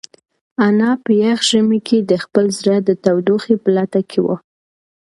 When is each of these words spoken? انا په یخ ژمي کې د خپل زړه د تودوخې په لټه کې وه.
انا 0.67 0.91
په 1.03 1.11
یخ 1.23 1.39
ژمي 1.49 1.79
کې 1.87 1.97
د 2.11 2.11
خپل 2.23 2.45
زړه 2.59 2.77
د 2.87 2.89
تودوخې 3.03 3.55
په 3.63 3.69
لټه 3.77 4.01
کې 4.09 4.19
وه. 4.25 4.35